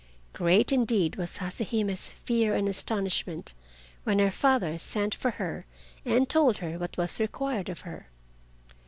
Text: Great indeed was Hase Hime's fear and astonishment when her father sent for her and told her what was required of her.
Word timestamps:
Great 0.33 0.71
indeed 0.71 1.15
was 1.15 1.37
Hase 1.37 1.61
Hime's 1.71 2.07
fear 2.07 2.55
and 2.55 2.67
astonishment 2.67 3.53
when 4.03 4.17
her 4.17 4.31
father 4.31 4.79
sent 4.79 5.13
for 5.13 5.29
her 5.37 5.67
and 6.03 6.27
told 6.27 6.57
her 6.57 6.79
what 6.79 6.97
was 6.97 7.19
required 7.19 7.69
of 7.69 7.81
her. 7.81 8.09